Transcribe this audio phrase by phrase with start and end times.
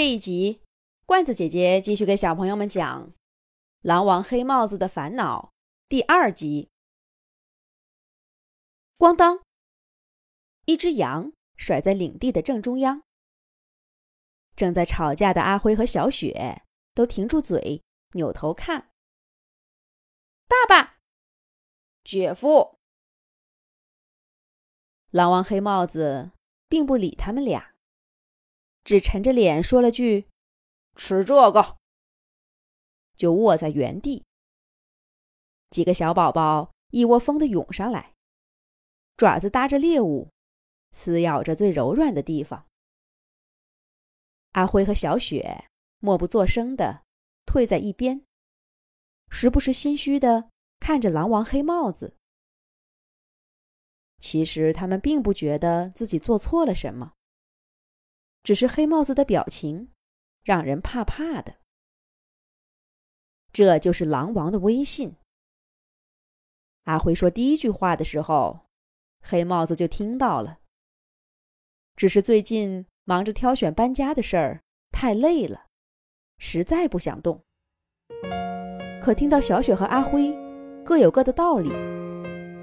[0.00, 0.62] 这一集，
[1.04, 3.08] 罐子姐姐继续给小朋友们讲
[3.82, 5.52] 《狼王黑帽子的烦恼》
[5.90, 6.70] 第二集。
[8.96, 9.42] 咣当，
[10.64, 13.02] 一只羊甩在领地的正中央。
[14.56, 16.62] 正在吵架的阿辉和小雪
[16.94, 17.82] 都停住嘴，
[18.12, 18.90] 扭头看。
[20.48, 20.96] 爸爸，
[22.02, 22.78] 姐夫，
[25.10, 26.30] 狼王黑帽子
[26.70, 27.69] 并不理他们俩。
[28.84, 30.28] 只沉着脸说了句
[30.96, 31.76] ：“吃这个。”
[33.14, 34.24] 就卧在原地。
[35.68, 38.14] 几个小宝宝一窝蜂的涌上来，
[39.16, 40.30] 爪子搭着猎物，
[40.92, 42.66] 撕咬着最柔软的地方。
[44.52, 45.68] 阿辉和小雪
[46.00, 47.04] 默不作声的
[47.46, 48.24] 退在一边，
[49.30, 52.16] 时不时心虚的看着狼王黑帽子。
[54.18, 57.12] 其实他们并不觉得自己做错了什么。
[58.42, 59.90] 只是黑帽子的表情，
[60.42, 61.56] 让人怕怕的。
[63.52, 65.16] 这就是狼王的威信。
[66.84, 68.66] 阿辉说第一句话的时候，
[69.20, 70.60] 黑帽子就听到了。
[71.96, 75.66] 只是最近忙着挑选搬家的事儿，太累了，
[76.38, 77.44] 实在不想动。
[79.02, 80.34] 可听到小雪和阿辉
[80.84, 81.70] 各有各的道理，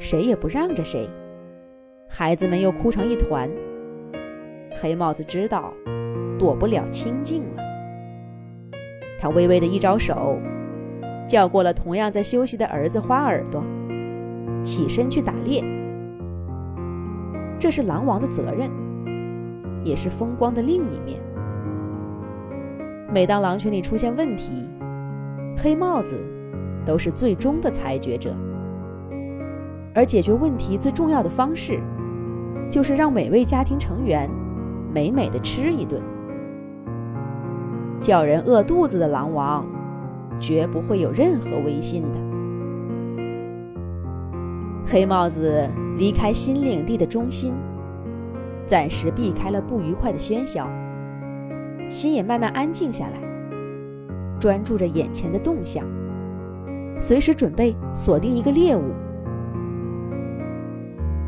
[0.00, 1.08] 谁也不让着谁，
[2.08, 3.48] 孩子们又哭成一团。
[4.80, 5.74] 黑帽子知道，
[6.38, 7.62] 躲不了清静了。
[9.18, 10.38] 他微微的一招手，
[11.28, 13.62] 叫过了同样在休息的儿子花耳朵，
[14.62, 15.62] 起身去打猎。
[17.58, 18.70] 这是狼王的责任，
[19.84, 21.20] 也是风光的另一面。
[23.12, 24.64] 每当狼群里出现问题，
[25.58, 26.18] 黑帽子
[26.86, 28.34] 都是最终的裁决者。
[29.94, 31.78] 而解决问题最重要的方式，
[32.70, 34.30] 就是让每位家庭成员。
[34.92, 36.02] 美美的吃一顿，
[38.00, 39.64] 叫人饿肚子的狼王，
[40.40, 42.18] 绝不会有任何威信的。
[44.84, 47.54] 黑帽子离开新领地的中心，
[48.66, 50.68] 暂时避开了不愉快的喧嚣，
[51.88, 53.20] 心也慢慢安静下来，
[54.40, 55.86] 专注着眼前的动向，
[56.98, 58.82] 随时准备锁定一个猎物。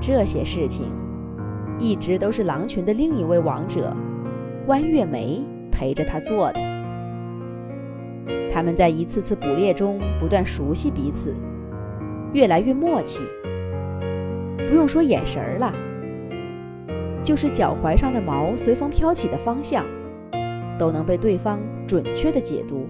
[0.00, 0.86] 这些事情。
[1.78, 3.94] 一直都是狼群的另一位王者，
[4.66, 5.40] 弯月梅
[5.70, 6.60] 陪着他做的。
[8.52, 11.34] 他们在一次次捕猎中不断熟悉彼此，
[12.32, 13.22] 越来越默契。
[14.68, 15.72] 不用说眼神儿了，
[17.22, 19.86] 就是脚踝上的毛随风飘起的方向，
[20.78, 22.88] 都能被对方准确的解读。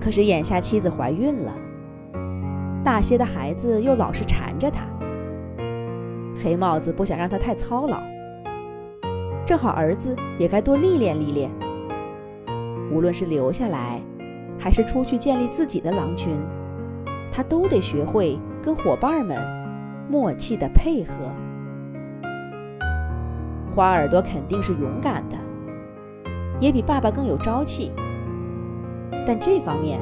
[0.00, 1.54] 可是眼下妻子怀孕了，
[2.84, 4.86] 大些的孩子又老是缠着他。
[6.42, 8.00] 黑帽子不想让他太操劳，
[9.44, 11.50] 正好儿子也该多历练历练。
[12.90, 14.00] 无论是留下来，
[14.58, 16.34] 还是出去建立自己的狼群，
[17.30, 19.38] 他都得学会跟伙伴们
[20.08, 21.12] 默契的配合。
[23.74, 25.36] 花耳朵肯定是勇敢的，
[26.58, 27.92] 也比爸爸更有朝气，
[29.26, 30.00] 但这方面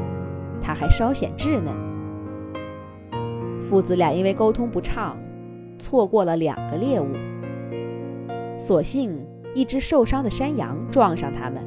[0.62, 1.74] 他还稍显稚嫩。
[3.60, 5.16] 父子俩因为沟通不畅。
[5.78, 7.08] 错过了两个猎物，
[8.58, 9.18] 所幸
[9.54, 11.64] 一只受伤的山羊撞上他们，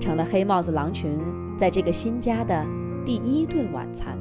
[0.00, 1.18] 成了黑帽子狼群
[1.58, 2.64] 在这个新家的
[3.04, 4.16] 第一顿晚餐。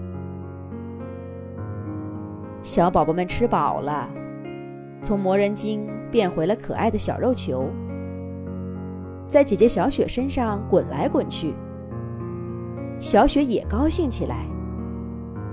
[2.62, 4.10] 小宝宝们吃饱了，
[5.02, 7.70] 从魔人精变回了可爱的小肉球，
[9.28, 11.54] 在姐姐小雪身上滚来滚去。
[13.00, 14.46] 小雪也高兴起来，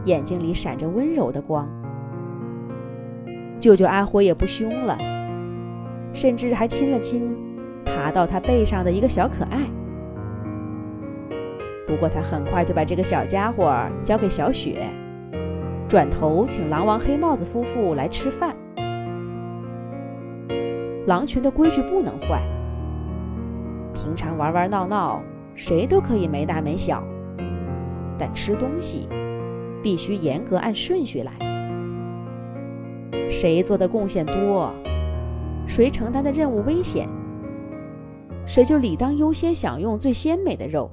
[0.05, 1.69] 眼睛里闪着温柔的光。
[3.61, 4.97] 舅舅阿辉也不凶了，
[6.15, 7.37] 甚至还亲了亲
[7.85, 9.61] 爬到他背上的一个小可爱。
[11.87, 13.71] 不过他很快就把这个小家伙
[14.03, 14.87] 交给小雪，
[15.87, 18.57] 转头请狼王黑帽子夫妇来吃饭。
[21.07, 22.43] 狼群的规矩不能坏，
[23.93, 25.21] 平常玩玩闹闹
[25.55, 27.03] 谁都可以没大没小，
[28.17, 29.09] 但吃东西
[29.83, 31.50] 必须严格按顺序来。
[33.31, 34.75] 谁做的贡献多，
[35.67, 37.09] 谁承担的任务危险，
[38.47, 40.91] 谁就理当优先享用最鲜美的肉。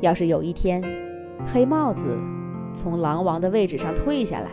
[0.00, 0.82] 要是有一天，
[1.46, 2.18] 黑帽子
[2.74, 4.50] 从狼王的位置上退下来，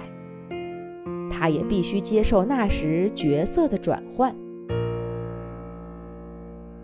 [1.30, 4.34] 他也必须接受那时角色的转换。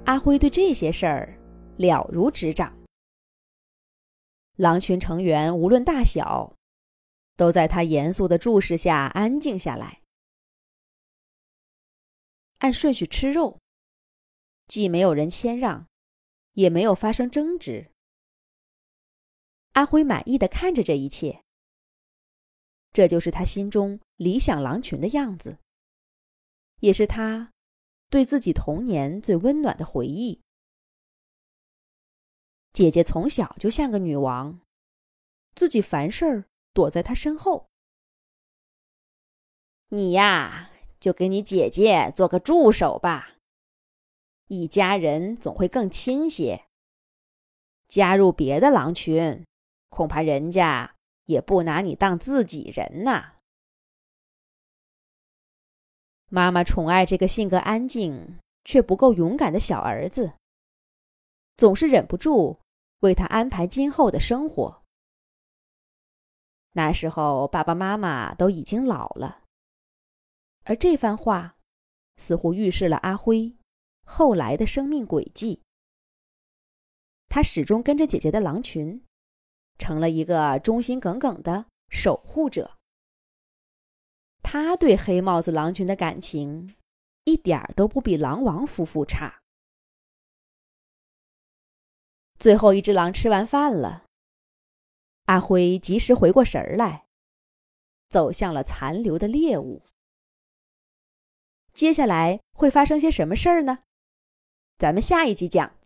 [0.06, 1.38] 阿辉对这些事儿
[1.78, 2.74] 了如指掌，
[4.58, 6.54] 狼群成员无论大小。
[7.40, 10.02] 都在他严肃的注视下安静下来。
[12.58, 13.58] 按顺序吃肉，
[14.68, 15.88] 既没有人谦让，
[16.52, 17.92] 也没有发生争执。
[19.72, 21.46] 阿辉满意的看着这一切，
[22.92, 25.60] 这就是他心中理想狼群的样子，
[26.82, 27.54] 也是他
[28.10, 30.42] 对自己童年最温暖的回忆。
[32.74, 34.60] 姐姐从小就像个女王，
[35.56, 37.68] 自己凡事儿躲在他身后。
[39.89, 43.38] 你呀，就给你姐姐做个助手吧。
[44.48, 46.66] 一家人总会更亲些。
[47.88, 49.45] 加入别的狼群，
[49.89, 50.95] 恐怕人家
[51.25, 53.33] 也不拿你当自己人呐。
[56.27, 60.33] 妈妈宠爱这个性格安静却不够勇敢的小儿子，
[61.57, 62.60] 总是忍不住
[63.00, 64.83] 为他安排今后的生活。
[66.74, 69.44] 那时候爸爸妈妈都已经老了。
[70.63, 71.57] 而这番话，
[72.18, 73.56] 似乎预示了阿辉
[74.04, 75.62] 后来的生命轨迹。
[77.27, 79.04] 他始终跟着姐姐的狼群，
[79.77, 82.77] 成了一个忠心耿耿的守护者。
[84.42, 86.75] 他对黑帽子狼群的感情，
[87.25, 89.42] 一点儿都不比狼王夫妇差。
[92.39, 94.06] 最后一只狼吃完饭了，
[95.30, 97.06] 阿辉及时回过神来，
[98.10, 99.84] 走向了残留的猎物。
[101.72, 103.84] 接下来会发生些什么事儿呢？
[104.80, 105.79] 咱们下一集讲。